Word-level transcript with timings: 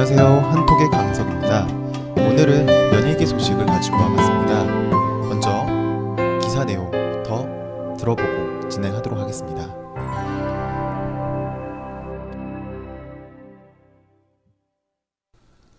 안녕하세요. 0.00 0.50
한톡의 0.50 0.88
강석입니다. 0.88 1.66
오늘은 2.16 2.66
연예계 2.66 3.26
소식을 3.26 3.66
가지고 3.66 3.98
와봤습니다. 3.98 4.64
먼저 5.28 5.66
기사 6.40 6.64
내용부터 6.64 7.46
들어보고 7.98 8.70
진행하도록 8.70 9.18
하겠습니다. 9.20 9.62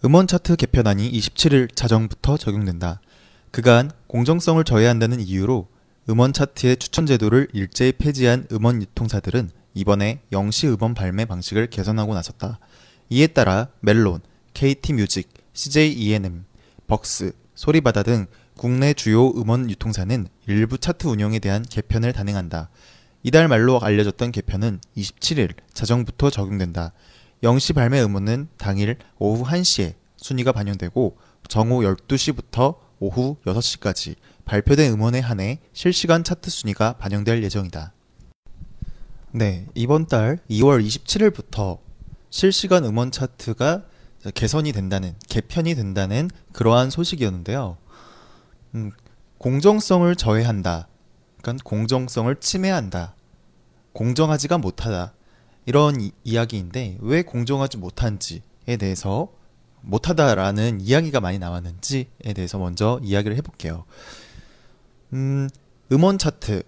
음원 0.05 0.27
차트 0.27 0.55
개편안이 0.55 1.11
27일 1.11 1.75
자정부터 1.75 2.37
적용된다. 2.37 3.01
그간 3.49 3.89
공정성을 4.05 4.63
저해한다는 4.63 5.19
이유로 5.19 5.67
음원 6.11 6.31
차트의 6.33 6.77
추천 6.77 7.07
제도를 7.07 7.47
일제히 7.53 7.91
폐지한 7.93 8.45
음원 8.51 8.83
유통사들은 8.83 9.49
이번에 9.73 10.19
영시 10.31 10.67
음원 10.67 10.93
발매 10.93 11.25
방식을 11.25 11.71
개선하고 11.71 12.13
나섰다. 12.13 12.59
이에 13.13 13.27
따라 13.27 13.67
멜론, 13.81 14.21
KT 14.53 14.93
뮤직, 14.93 15.33
CJ 15.51 15.91
ENM, 15.91 16.45
벅스, 16.87 17.33
소리바다 17.55 18.03
등 18.03 18.25
국내 18.55 18.93
주요 18.93 19.31
음원 19.31 19.69
유통사는 19.69 20.27
일부 20.47 20.77
차트 20.77 21.07
운영에 21.07 21.39
대한 21.39 21.61
개편을 21.61 22.13
단행한다. 22.13 22.69
이달 23.23 23.49
말로 23.49 23.81
알려졌던 23.81 24.31
개편은 24.31 24.79
27일 24.95 25.55
자정부터 25.73 26.29
적용된다. 26.29 26.93
영시 27.43 27.73
발매 27.73 28.01
음원은 28.01 28.47
당일 28.57 28.95
오후 29.19 29.43
1시에 29.43 29.95
순위가 30.15 30.53
반영되고 30.53 31.17
정오 31.49 31.81
12시부터 31.81 32.77
오후 32.99 33.35
6시까지 33.45 34.15
발표된 34.45 34.93
음원에 34.93 35.19
한해 35.19 35.59
실시간 35.73 36.23
차트 36.23 36.49
순위가 36.49 36.93
반영될 36.93 37.43
예정이다. 37.43 37.91
네, 39.31 39.65
이번 39.75 40.05
달 40.05 40.39
2월 40.49 40.85
27일부터 40.85 41.90
실시간 42.31 42.85
음원 42.85 43.11
차트가 43.11 43.83
개선이 44.33 44.71
된다는, 44.71 45.15
개편이 45.29 45.75
된다는 45.75 46.29
그러한 46.53 46.89
소식이었는데요. 46.89 47.77
음, 48.73 48.91
공정성을 49.37 50.15
저해한다. 50.15 50.87
그러니까 51.41 51.63
공정성을 51.63 52.33
침해한다. 52.37 53.15
공정하지가 53.93 54.57
못하다. 54.57 55.13
이런 55.65 55.99
이, 55.99 56.11
이야기인데 56.23 56.97
왜 57.01 57.21
공정하지 57.21 57.77
못한지에 57.77 58.77
대해서 58.79 59.33
못하다라는 59.81 60.79
이야기가 60.81 61.19
많이 61.19 61.37
나왔는지에 61.37 62.33
대해서 62.35 62.57
먼저 62.57 62.99
이야기를 63.03 63.35
해볼게요. 63.37 63.83
음, 65.13 65.49
음원 65.91 66.17
차트. 66.17 66.63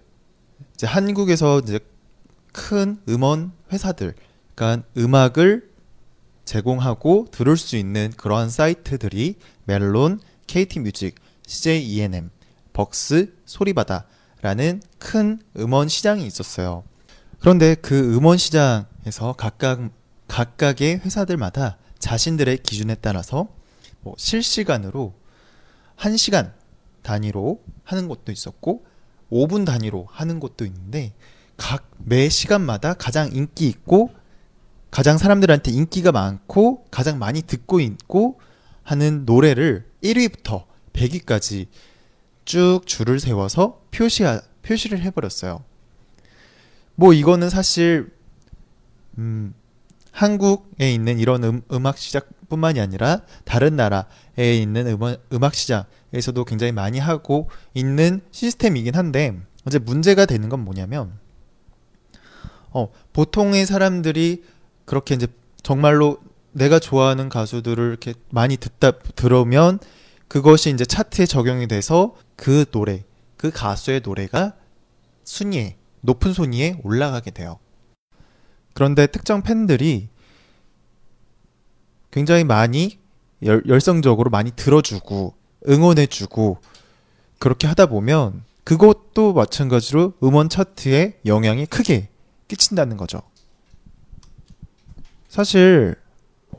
이제 0.74 0.86
한국에서 0.86 1.60
이제 1.60 1.78
큰 2.52 3.00
음원 3.08 3.52
회사들, 3.72 4.14
그러니까 4.54 4.86
음악을 4.96 5.70
제공하고 6.44 7.28
들을 7.30 7.56
수 7.56 7.76
있는 7.76 8.12
그러한 8.16 8.50
사이트들이 8.50 9.36
멜론, 9.64 10.20
KT 10.46 10.80
뮤직, 10.80 11.16
CJ 11.46 11.82
ENM, 11.84 12.30
벅스, 12.72 13.34
소리바다라는 13.46 14.82
큰 14.98 15.40
음원 15.56 15.88
시장이 15.88 16.26
있었어요. 16.26 16.84
그런데 17.40 17.74
그 17.74 18.14
음원 18.14 18.38
시장에서 18.38 19.34
각각 19.36 19.90
각각의 20.28 21.00
회사들마다 21.00 21.78
자신들의 21.98 22.58
기준에 22.58 22.94
따라서 22.96 23.48
뭐 24.00 24.14
실시간으로 24.18 25.14
1시간 25.96 26.52
단위로 27.02 27.62
하는 27.84 28.08
곳도 28.08 28.32
있었고 28.32 28.86
5분 29.30 29.64
단위로 29.66 30.06
하는 30.10 30.40
곳도 30.40 30.64
있는데 30.64 31.12
각 31.56 31.94
매 32.06 32.28
시간마다 32.28 32.94
가장 32.94 33.30
인기 33.32 33.66
있고 33.68 34.10
가장 34.94 35.18
사람들한테 35.18 35.72
인기가 35.72 36.12
많고 36.12 36.84
가장 36.92 37.18
많이 37.18 37.42
듣고 37.42 37.80
있고 37.80 38.38
하는 38.84 39.24
노래를 39.24 39.84
1위부터 40.04 40.66
100위까지 40.92 41.66
쭉 42.44 42.82
줄을 42.86 43.18
세워서 43.18 43.80
표시 43.90 44.22
표시를 44.62 45.00
해버렸어요. 45.02 45.64
뭐 46.94 47.12
이거는 47.12 47.50
사실 47.50 48.12
음, 49.18 49.52
한국에 50.12 50.92
있는 50.92 51.18
이런 51.18 51.42
음, 51.42 51.62
음악 51.72 51.98
시장뿐만이 51.98 52.78
아니라 52.78 53.22
다른 53.44 53.74
나라에 53.74 54.56
있는 54.56 54.86
음원, 54.86 55.16
음악 55.32 55.56
시장에서도 55.56 56.44
굉장히 56.44 56.70
많이 56.70 57.00
하고 57.00 57.50
있는 57.74 58.20
시스템이긴 58.30 58.94
한데 58.94 59.36
이제 59.66 59.80
문제가 59.80 60.24
되는 60.24 60.48
건 60.48 60.60
뭐냐면 60.60 61.18
어, 62.70 62.90
보통의 63.12 63.66
사람들이 63.66 64.44
그렇게 64.84 65.14
이제 65.14 65.26
정말로 65.62 66.18
내가 66.52 66.78
좋아하는 66.78 67.28
가수들을 67.28 67.88
이렇게 67.88 68.14
많이 68.30 68.56
듣다 68.56 68.92
들으면 69.16 69.78
그것이 70.28 70.70
이제 70.70 70.84
차트에 70.84 71.26
적용이 71.26 71.66
돼서 71.68 72.16
그 72.36 72.64
노래, 72.70 73.04
그 73.36 73.50
가수의 73.50 74.00
노래가 74.04 74.54
순위에 75.24 75.76
높은 76.00 76.32
순위에 76.32 76.80
올라가게 76.82 77.30
돼요. 77.30 77.58
그런데 78.74 79.06
특정 79.06 79.42
팬들이 79.42 80.08
굉장히 82.10 82.44
많이 82.44 82.98
열, 83.42 83.62
열성적으로 83.66 84.30
많이 84.30 84.50
들어주고 84.52 85.34
응원해주고 85.68 86.58
그렇게 87.38 87.66
하다 87.66 87.86
보면 87.86 88.44
그것도 88.64 89.34
마찬가지로 89.34 90.14
음원 90.22 90.48
차트에 90.48 91.20
영향이 91.26 91.66
크게 91.66 92.08
끼친다는 92.48 92.96
거죠. 92.96 93.22
사실 95.34 95.96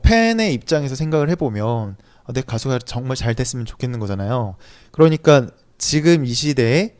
팬의 0.02 0.52
입장에서 0.52 0.94
생각을 0.94 1.30
해보면 1.30 1.96
아, 2.24 2.32
내 2.34 2.42
가수가 2.42 2.80
정말 2.80 3.16
잘 3.16 3.34
됐으면 3.34 3.64
좋겠는 3.64 3.98
거잖아요. 4.00 4.56
그러니까 4.90 5.46
지금 5.78 6.26
이 6.26 6.34
시대에 6.34 6.94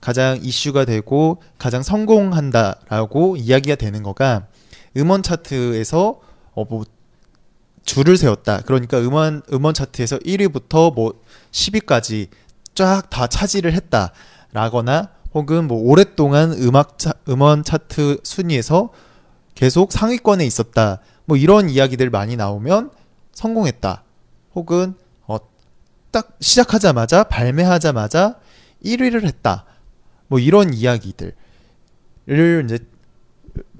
가장 0.00 0.38
이슈가 0.40 0.86
되고 0.86 1.42
가장 1.58 1.82
성공한다라고 1.82 3.36
이야기가 3.36 3.76
되는 3.76 4.02
거가 4.02 4.46
음원 4.96 5.22
차트에서 5.22 6.18
어 6.54 6.64
뭐 6.64 6.84
줄을 7.84 8.16
세웠다. 8.16 8.62
그러니까 8.62 8.98
음원 8.98 9.42
음원 9.52 9.74
차트에서 9.74 10.18
1위부터 10.20 10.94
뭐 10.94 11.20
10위까지 11.50 12.28
쫙 12.74 13.10
다 13.10 13.26
차지를 13.26 13.74
했다라거나 13.74 15.10
혹은 15.34 15.66
뭐 15.68 15.78
오랫동안 15.78 16.52
음악 16.52 16.98
차, 16.98 17.12
음원 17.28 17.64
차트 17.64 18.20
순위에서 18.22 18.88
계속 19.54 19.92
상위권에 19.92 20.44
있었다. 20.46 21.00
뭐 21.24 21.36
이런 21.36 21.70
이야기들 21.70 22.10
많이 22.10 22.36
나오면 22.36 22.90
성공했다. 23.32 24.02
혹은 24.54 24.94
어, 25.26 25.38
딱 26.10 26.36
시작하자마자 26.40 27.24
발매하자마자 27.24 28.38
1위를 28.84 29.24
했다. 29.24 29.64
뭐 30.28 30.38
이런 30.38 30.72
이야기들을 30.74 31.34
이제 32.64 32.78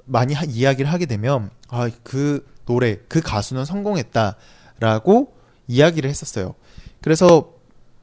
많이 0.05 0.33
하, 0.33 0.43
이야기를 0.45 0.91
하게 0.91 1.05
되면 1.05 1.49
아 1.69 1.89
그 2.03 2.45
노래 2.65 2.97
그 3.07 3.21
가수는 3.21 3.65
성공했다라고 3.65 5.33
이야기를 5.67 6.09
했었어요. 6.09 6.55
그래서 7.01 7.53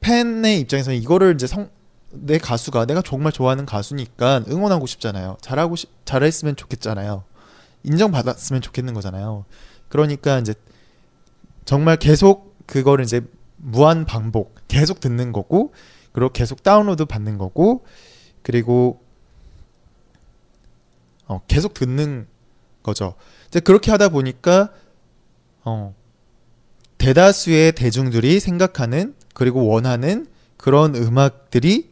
팬의 0.01 0.59
입장에서는 0.61 0.97
이거를 0.99 1.33
이제 1.35 1.47
성, 1.47 1.69
내 2.11 2.37
가수가 2.37 2.85
내가 2.85 3.01
정말 3.01 3.31
좋아하는 3.31 3.65
가수니까 3.65 4.43
응원하고 4.47 4.85
싶잖아요. 4.85 5.37
잘하고 5.41 5.75
싶, 5.75 5.89
잘했으면 6.05 6.55
좋겠잖아요. 6.55 7.23
인정받았으면 7.83 8.61
좋겠는 8.61 8.93
거잖아요. 8.93 9.45
그러니까 9.89 10.39
이제 10.39 10.53
정말 11.65 11.97
계속 11.97 12.55
그거를 12.65 13.03
이제 13.03 13.21
무한 13.57 14.05
반복 14.05 14.55
계속 14.67 14.99
듣는 14.99 15.31
거고 15.31 15.73
그리고 16.11 16.31
계속 16.31 16.63
다운로드 16.63 17.05
받는 17.05 17.37
거고 17.37 17.85
그리고 18.41 19.01
어, 21.27 21.41
계속 21.47 21.73
듣는 21.73 22.27
거죠. 22.83 23.15
이제 23.47 23.59
그렇게 23.59 23.91
하다 23.91 24.09
보니까 24.09 24.71
어, 25.63 25.95
대다수의 26.97 27.73
대중들이 27.73 28.39
생각하는 28.39 29.15
그리고 29.33 29.67
원하는 29.67 30.27
그런 30.57 30.95
음악들이 30.95 31.91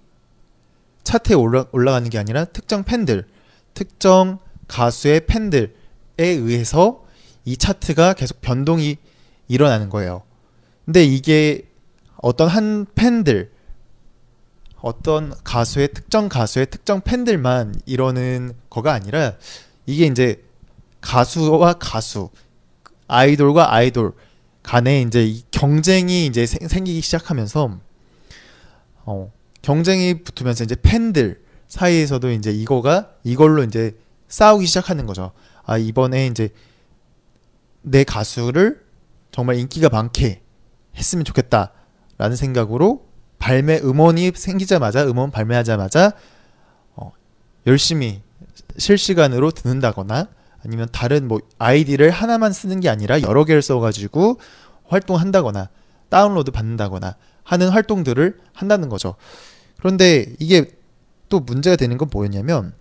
차트에 1.04 1.36
올라, 1.36 1.66
올라가는 1.72 2.08
게 2.10 2.18
아니라 2.18 2.46
특정 2.46 2.84
팬들, 2.84 3.28
특정 3.74 4.40
가수의 4.68 5.26
팬들에 5.26 5.79
의해서 6.26 7.06
이 7.46 7.58
차트가 7.58 8.14
계속 8.14 8.42
변동이 8.42 8.98
일어나는 9.48 9.90
거예요. 9.90 10.24
근데 10.86 11.04
이게 11.04 11.68
어떤 12.18 12.48
한 12.48 12.86
팬들, 12.96 13.52
어떤 14.82 15.34
가수의 15.44 15.90
특정 15.94 16.30
가수의 16.30 16.68
특정 16.68 17.02
팬들만 17.02 17.76
이러는 17.86 18.54
거가 18.70 18.94
아니라 18.94 19.34
이게 19.86 20.06
이제 20.06 20.44
가수와 21.02 21.74
가수, 21.74 22.30
아이돌과 23.08 23.74
아이돌 23.74 24.14
간에 24.64 25.02
이제 25.02 25.42
경쟁이 25.52 26.26
이제 26.26 26.46
생기기 26.46 27.02
시작하면서 27.02 27.80
어, 29.06 29.32
경쟁이 29.62 30.24
붙으면서 30.24 30.64
이제 30.64 30.76
팬들 30.82 31.42
사이에서도 31.68 32.32
이제 32.32 32.52
이거가 32.52 33.10
이걸로 33.24 33.64
이제 33.64 33.98
싸우기 34.28 34.66
시작하는 34.66 35.06
거죠. 35.06 35.32
아 35.70 35.78
이번에 35.78 36.26
이제 36.26 36.50
내 37.84 38.04
가수를 38.04 38.84
정말 39.30 39.58
인기가 39.58 39.88
많게 39.88 40.42
했으면 40.96 41.24
좋겠다라는 41.24 42.36
생각으로 42.36 43.06
발매 43.38 43.78
음원이 43.84 44.32
생기자마자 44.34 45.06
음원 45.06 45.30
발매하자마자 45.30 46.14
어, 46.96 47.12
열심히 47.68 48.24
실시간으로 48.80 49.52
듣는다거나 49.52 50.30
아니면 50.66 50.88
다른 50.92 51.28
뭐 51.28 51.40
아이디를 51.60 52.10
하나만 52.10 52.52
쓰는 52.52 52.80
게 52.80 52.90
아니라 52.90 53.22
여러 53.22 53.46
개를 53.46 53.62
써가지고 53.62 54.40
활동한다거나 54.88 55.70
다운로드 56.10 56.50
받는다거나 56.50 57.16
하는 57.44 57.70
활동들을 57.70 58.40
한다는 58.54 58.90
거죠. 58.90 59.14
그런데 59.78 60.34
이게 60.40 60.72
또 61.30 61.40
문제가 61.40 61.76
되는 61.76 62.00
건 62.00 62.10
뭐였냐면 62.12 62.74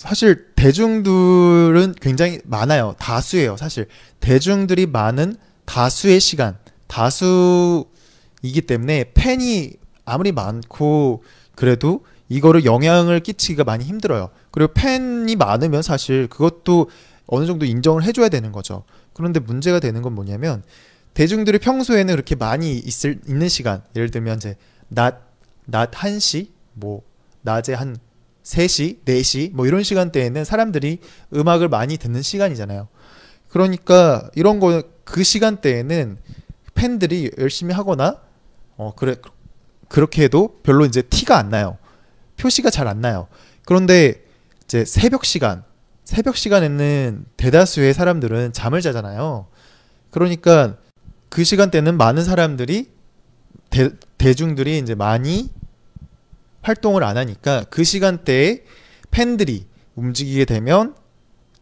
사실 0.00 0.46
대중들은 0.56 1.94
굉장히 2.00 2.40
많아요. 2.44 2.94
다수예요. 2.98 3.58
사실 3.58 3.86
대중들이 4.20 4.86
많은 4.86 5.36
다수의 5.66 6.20
시간, 6.20 6.56
다수이기 6.86 8.62
때문에 8.66 9.12
팬이 9.12 9.74
아무리 10.06 10.32
많고 10.32 11.22
그래도 11.54 12.06
이거를 12.30 12.64
영향을 12.64 13.20
끼치기가 13.20 13.64
많이 13.64 13.84
힘들어요. 13.84 14.30
그리고 14.50 14.72
팬이 14.72 15.36
많으면 15.36 15.82
사실 15.82 16.28
그것도 16.28 16.88
어느 17.26 17.44
정도 17.44 17.66
인정을 17.66 18.02
해줘야 18.02 18.30
되는 18.30 18.52
거죠. 18.52 18.84
그런데 19.12 19.38
문제가 19.38 19.80
되는 19.80 20.00
건 20.00 20.14
뭐냐면 20.14 20.62
대중들이 21.12 21.58
평소에는 21.58 22.14
그렇게 22.14 22.36
많이 22.36 22.78
있을 22.78 23.20
있는 23.28 23.50
시간, 23.50 23.82
예를 23.94 24.10
들면 24.10 24.38
이제 24.38 24.56
낮, 24.88 25.20
낮 25.66 25.90
1시, 25.90 26.48
뭐 26.72 27.02
낮에 27.42 27.74
한 27.74 27.98
3시, 28.42 29.04
4시 29.04 29.52
뭐 29.52 29.66
이런 29.66 29.82
시간대에는 29.82 30.44
사람들이 30.44 30.98
음악을 31.34 31.68
많이 31.68 31.96
듣는 31.96 32.22
시간이잖아요. 32.22 32.88
그러니까 33.48 34.30
이런 34.34 34.60
거 34.60 34.82
그 35.10 35.24
시간대에는 35.24 36.18
팬들이 36.74 37.30
열심히 37.38 37.74
하거나 37.74 38.20
어 38.76 38.94
그래 38.94 39.16
그렇게 39.88 40.22
해도 40.24 40.60
별로 40.62 40.86
이제 40.86 41.02
티가 41.02 41.36
안 41.36 41.50
나요. 41.50 41.78
표시가 42.36 42.70
잘 42.70 42.86
안 42.86 43.00
나요. 43.00 43.26
그런데 43.66 44.24
이제 44.64 44.84
새벽 44.84 45.24
시간, 45.24 45.64
새벽 46.04 46.36
시간에는 46.36 47.26
대다수의 47.36 47.92
사람들은 47.92 48.52
잠을 48.52 48.80
자잖아요. 48.80 49.48
그러니까 50.10 50.76
그 51.28 51.44
시간대는 51.44 51.96
많은 51.96 52.24
사람들이 52.24 52.90
대, 53.68 53.90
대중들이 54.16 54.78
이제 54.78 54.94
많이 54.94 55.50
활동을 56.62 57.04
안 57.04 57.16
하니까 57.16 57.64
그 57.70 57.84
시간대에 57.84 58.64
팬들이 59.10 59.66
움직이게 59.94 60.44
되면 60.44 60.94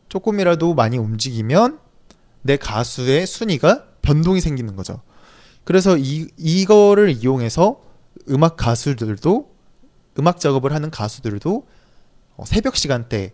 조금이라도 0.09 0.75
많이 0.75 0.99
움직이면 0.99 1.79
내 2.43 2.56
가수의 2.56 3.27
순위가 3.27 3.85
변동이 4.03 4.41
생기는 4.41 4.77
거죠. 4.77 5.03
그래서 5.65 5.97
이, 5.99 6.29
이거를 6.37 7.11
이용해서 7.11 7.83
음악 8.31 8.56
가수들도 8.56 9.55
음악 10.19 10.41
작업을 10.41 10.73
하는 10.73 10.91
가수들도 10.91 11.67
어, 12.37 12.45
새벽 12.47 12.77
시간대 12.77 13.33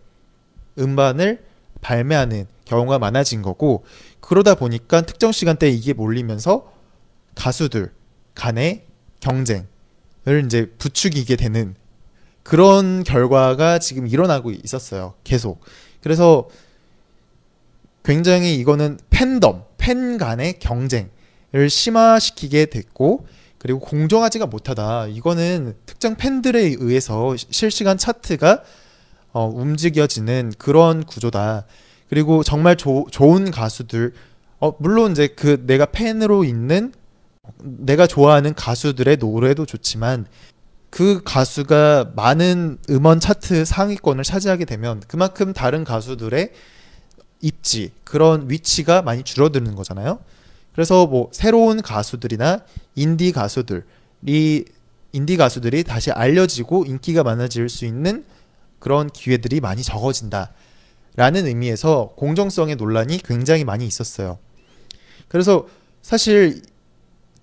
음반을 0.77 1.45
발매하는 1.81 2.47
경우가 2.65 2.99
많아진 2.99 3.41
거고 3.41 3.85
그러다 4.19 4.55
보니까 4.55 5.01
특정 5.01 5.31
시간대에 5.31 5.69
이게 5.69 5.93
몰리면서 5.93 6.71
가수들 7.35 7.93
간의 8.33 8.85
경쟁 9.19 9.67
을 10.27 10.45
이제 10.45 10.71
부추기게 10.77 11.35
되는 11.35 11.75
그런 12.43 13.03
결과가 13.03 13.79
지금 13.79 14.07
일어나고 14.07 14.51
있었어요. 14.51 15.15
계속. 15.23 15.61
그래서 16.01 16.49
굉장히 18.03 18.55
이거는 18.55 18.99
팬덤, 19.09 19.63
팬 19.77 20.17
간의 20.17 20.59
경쟁을 20.59 21.69
심화시키게 21.69 22.67
됐고 22.67 23.27
그리고 23.57 23.79
공정하지가 23.79 24.45
못하다. 24.45 25.07
이거는 25.07 25.73
특정 25.87 26.15
팬들에 26.15 26.75
의해서 26.77 27.35
실시간 27.37 27.97
차트가 27.97 28.63
어, 29.31 29.47
움직여지는 29.47 30.53
그런 30.57 31.03
구조다. 31.03 31.65
그리고 32.09 32.43
정말 32.43 32.77
조, 32.77 33.05
좋은 33.09 33.49
가수들, 33.49 34.13
어, 34.59 34.73
물론 34.79 35.11
이제 35.11 35.27
그 35.27 35.63
내가 35.65 35.87
팬으로 35.87 36.43
있는 36.43 36.93
내가 37.61 38.07
좋아하는 38.07 38.53
가수들의 38.53 39.17
노래도 39.17 39.65
좋지만 39.65 40.25
그 40.89 41.21
가수가 41.23 42.13
많은 42.15 42.77
음원 42.89 43.19
차트 43.19 43.65
상위권을 43.65 44.23
차지하게 44.23 44.65
되면 44.65 45.01
그만큼 45.07 45.51
다른 45.53 45.83
가수들의 45.83 46.51
입지, 47.41 47.91
그런 48.03 48.49
위치가 48.49 49.01
많이 49.01 49.23
줄어드는 49.23 49.75
거잖아요. 49.75 50.19
그래서 50.73 51.05
뭐 51.05 51.29
새로운 51.31 51.81
가수들이나 51.81 52.61
인디 52.95 53.31
가수들이 53.31 54.65
인디 55.11 55.37
가수들이 55.37 55.83
다시 55.83 56.11
알려지고 56.11 56.85
인기가 56.85 57.23
많아질 57.23 57.69
수 57.69 57.85
있는 57.85 58.25
그런 58.79 59.09
기회들이 59.09 59.61
많이 59.61 59.83
적어진다. 59.83 60.53
라는 61.15 61.47
의미에서 61.47 62.13
공정성의 62.17 62.75
논란이 62.75 63.19
굉장히 63.19 63.63
많이 63.63 63.87
있었어요. 63.87 64.37
그래서 65.27 65.67
사실 66.01 66.61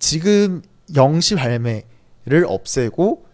지금 0.03 0.61
0시 0.89 1.37
발매를 1.37 2.45
없애고 2.45 3.25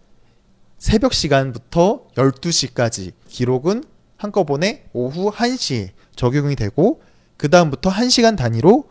새벽 0.78 1.12
시간부터 1.12 2.06
12시까지 2.14 3.10
기록은 3.26 3.82
한꺼번에 4.16 4.84
오후 4.92 5.32
1시에 5.32 5.88
적용이 6.14 6.54
되고 6.54 7.02
그 7.36 7.50
다음부터 7.50 7.90
1시간 7.90 8.36
단위로 8.36 8.84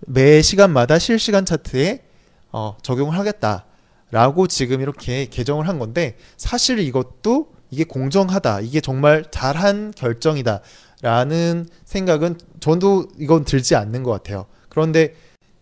매 0.00 0.42
시간마다 0.42 0.98
실시간 0.98 1.46
차트에 1.46 2.04
어, 2.52 2.76
적용을 2.82 3.16
하겠다라고 3.16 4.46
지금 4.48 4.82
이렇게 4.82 5.24
개정을 5.24 5.68
한 5.68 5.78
건데 5.78 6.18
사실 6.36 6.80
이것도 6.80 7.50
이게 7.70 7.84
공정하다 7.84 8.60
이게 8.60 8.82
정말 8.82 9.24
잘한 9.30 9.94
결정이다라는 9.96 11.66
생각은 11.86 12.38
저도 12.60 13.06
이건 13.18 13.46
들지 13.46 13.74
않는 13.74 14.02
것 14.02 14.10
같아요. 14.10 14.44
그런데 14.68 15.14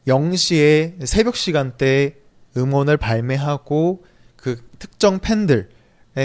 0시에 0.09 1.07
새벽 1.07 1.37
시간대 1.37 2.17
음원을 2.57 2.97
발매하고 2.97 4.05
그 4.37 4.61
특정 4.79 5.19
팬들의 5.21 5.69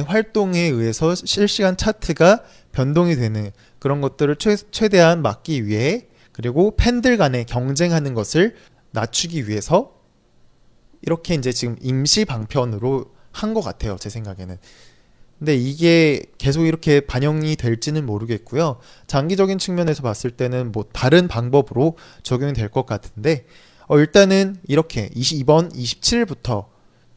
활동에 0.06 0.60
의해서 0.62 1.14
실시간 1.16 1.78
차트가 1.78 2.44
변동이 2.72 3.16
되는 3.16 3.52
그런 3.80 4.02
것들을 4.02 4.36
최, 4.38 4.56
최대한 4.56 5.22
막기 5.22 5.68
위해 5.68 6.08
그리고 6.32 6.76
팬들 6.76 7.18
간에 7.18 7.44
경쟁하는 7.44 8.14
것을 8.14 8.56
낮추기 8.92 9.48
위해서 9.48 9.94
이렇게 11.02 11.36
이제 11.36 11.52
지금 11.52 11.76
임시 11.82 12.26
방편으로 12.26 13.14
한 13.32 13.54
것 13.54 13.62
같아요. 13.62 13.98
제 14.00 14.10
생각에는. 14.10 14.58
근데 15.40 15.56
이게 15.56 16.24
계속 16.38 16.66
이렇게 16.66 17.02
반영이 17.02 17.56
될지는 17.58 18.06
모르겠고요. 18.06 18.80
장기적인 19.08 19.58
측면에서 19.58 20.04
봤을 20.04 20.32
때는 20.32 20.72
뭐 20.72 20.86
다른 20.94 21.28
방법으로 21.28 21.98
적용이 22.22 22.54
될 22.54 22.70
것 22.70 22.86
같은데 22.86 23.46
어 23.88 24.00
일단은 24.00 24.58
이렇게 24.68 25.10
22번 25.10 25.74
27일부터 25.74 26.68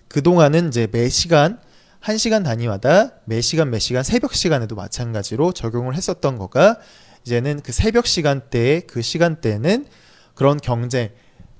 그동안은 0.09 0.69
이제 0.69 0.89
매 0.91 1.09
시간 1.09 1.61
1시간 2.03 2.45
단위마다 2.45 3.13
매 3.25 3.41
시간 3.41 3.71
매 3.71 3.79
시간 3.79 4.03
새벽 4.03 4.35
시간에도 4.35 4.77
마찬가지로 4.77 5.53
적용을 5.53 5.95
했었던 5.95 6.39
거가 6.39 6.79
이제는 7.25 7.61
그 7.63 7.73
새벽 7.73 8.07
시간대에 8.07 8.81
그 8.81 9.03
시간대는 9.03 9.87
그런 10.35 10.59
경쟁 10.59 11.11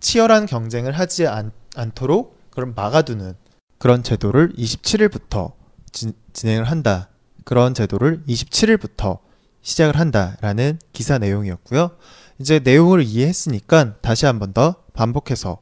치열한 0.01 0.47
경쟁을 0.47 0.93
하지 0.93 1.27
않, 1.27 1.51
않도록 1.75 2.39
그런 2.51 2.75
막아두는 2.75 3.35
그런 3.79 4.03
제도를 4.03 4.53
27일부터 4.55 5.53
진, 5.93 6.13
진행을 6.33 6.65
한다. 6.65 7.09
그런 7.45 7.75
제도를 7.75 8.23
27일부터 8.29 9.19
시작을 9.63 9.99
한다라는 9.99 10.79
기사 10.93 11.19
내용이었고요. 11.19 11.91
이제 12.39 12.59
내용을 12.59 13.03
이해했으니까 13.03 13.97
다시 14.01 14.27
한 14.27 14.39
번 14.39 14.53
더 14.53 14.77
반복해서 14.93 15.59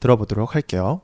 들어보도록 0.00 0.54
할게요. 0.54 1.00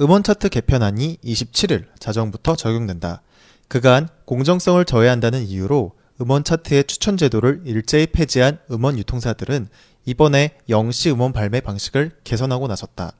음원 0.00 0.22
차트 0.22 0.48
개편안이 0.48 1.18
27일 1.22 1.86
자정부터 1.98 2.56
적용된다. 2.56 3.22
그간 3.68 4.08
공정성을 4.24 4.84
저해한다는 4.84 5.44
이유로 5.46 5.92
음원 6.20 6.44
차트의 6.44 6.84
추천 6.84 7.16
제도를 7.16 7.62
일제히 7.64 8.06
폐지한 8.06 8.58
음원 8.70 8.98
유통사들은 8.98 9.68
이번에 10.04 10.58
영시 10.68 11.10
음원 11.10 11.32
발매 11.32 11.60
방식을 11.60 12.12
개선하고 12.24 12.66
나섰다. 12.66 13.12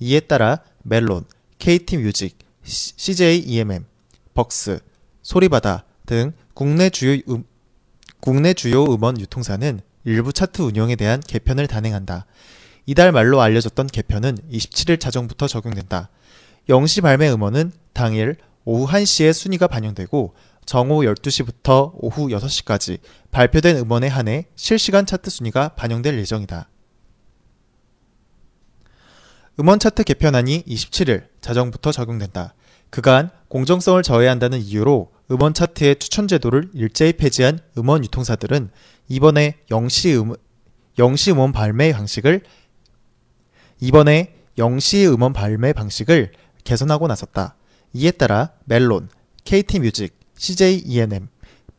이에 0.00 0.20
따라 0.20 0.58
멜론, 0.82 1.24
KT 1.58 1.98
뮤직, 1.98 2.38
CJ 2.64 3.40
EMM, 3.40 3.84
벅스, 4.34 4.80
소리바다 5.22 5.84
등 6.06 6.32
국내 6.52 6.90
주요 6.90 7.20
음, 7.28 7.44
국내 8.24 8.54
주요 8.54 8.84
음원 8.84 9.20
유통사는 9.20 9.80
일부 10.04 10.32
차트 10.32 10.62
운영에 10.62 10.96
대한 10.96 11.20
개편을 11.20 11.66
단행한다. 11.66 12.24
이달 12.86 13.12
말로 13.12 13.42
알려졌던 13.42 13.88
개편은 13.88 14.38
27일 14.50 14.98
자정부터 14.98 15.46
적용된다. 15.46 16.08
영시 16.70 17.02
발매 17.02 17.30
음원은 17.32 17.72
당일 17.92 18.36
오후 18.64 18.90
1시에 18.90 19.34
순위가 19.34 19.66
반영되고 19.66 20.34
정오 20.64 21.02
12시부터 21.02 21.92
오후 21.96 22.28
6시까지 22.28 23.00
발표된 23.30 23.76
음원에 23.76 24.08
한해 24.08 24.46
실시간 24.56 25.04
차트 25.04 25.28
순위가 25.28 25.74
반영될 25.74 26.18
예정이다. 26.18 26.70
음원 29.60 29.78
차트 29.78 30.02
개편안이 30.02 30.62
27일 30.62 31.26
자정부터 31.42 31.92
적용된다. 31.92 32.54
그간 32.88 33.28
공정성을 33.48 34.02
저해한다는 34.02 34.60
이유로 34.60 35.13
음원 35.30 35.54
차트의 35.54 35.96
추천 35.96 36.28
제도를 36.28 36.70
일제히 36.74 37.14
폐지한 37.14 37.58
음원 37.78 38.04
유통사들은 38.04 38.70
이번에 39.08 39.58
영시 39.70 40.14
음 40.14 40.34
영시 40.98 41.32
음원 41.32 41.52
발매 41.52 41.92
방식을 41.92 42.42
이번에 43.80 44.34
영시 44.58 45.06
음원 45.06 45.32
발매 45.32 45.72
방식을 45.72 46.32
개선하고 46.62 47.06
나섰다. 47.06 47.56
이에 47.92 48.10
따라 48.10 48.50
멜론, 48.64 49.08
KT 49.44 49.80
뮤직, 49.80 50.16
CJ 50.36 50.82
ENM, 50.86 51.28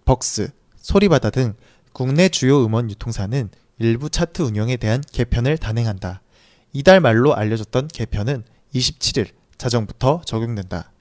벅스, 0.05 0.49
소리바다 0.77 1.29
등 1.29 1.53
국내 1.93 2.29
주요 2.29 2.63
음원 2.65 2.89
유통사는 2.89 3.49
일부 3.79 4.09
차트 4.09 4.41
운영에 4.41 4.77
대한 4.77 5.01
개편을 5.11 5.57
단행한다. 5.57 6.21
이달 6.73 6.99
말로 6.99 7.35
알려졌던 7.35 7.87
개편은 7.87 8.43
27일 8.73 9.29
자정부터 9.57 10.21
적용된다. 10.25 10.91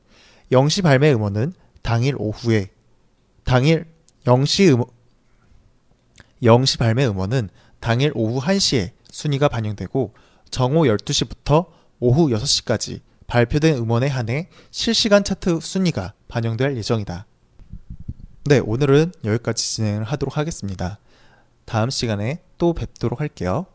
영시 0.52 0.82
발매 0.82 1.12
음원은 1.12 1.52
당일 1.84 2.16
오후에 2.18 2.70
당일 3.44 3.84
영시 4.26 4.70
음 4.70 4.84
영시 6.42 6.78
발매 6.78 7.06
음원은 7.06 7.50
당일 7.78 8.10
오후 8.14 8.40
1시에 8.40 8.92
순위가 9.10 9.48
반영되고 9.48 10.14
정오 10.50 10.84
12시부터 10.84 11.66
오후 12.00 12.28
6시까지 12.30 13.00
발표된 13.26 13.76
음원에 13.76 14.06
한해 14.06 14.48
실시간 14.70 15.24
차트 15.24 15.60
순위가 15.60 16.14
반영될 16.28 16.74
예정이다. 16.78 17.26
네, 18.46 18.60
오늘은 18.60 19.12
여기까지 19.22 19.62
진행을 19.74 20.04
하도록 20.04 20.38
하겠습니다. 20.38 20.98
다음 21.66 21.90
시간에 21.90 22.40
또 22.56 22.72
뵙도록 22.72 23.20
할게요. 23.20 23.66